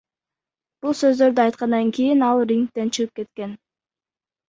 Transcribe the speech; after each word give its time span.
Бул 0.85 0.95
сөздөрдү 1.01 1.45
айткандан 1.45 1.93
кийин 1.99 2.27
ал 2.31 2.43
рингден 2.55 2.93
чыгып 2.99 3.17
кеткен. 3.23 3.59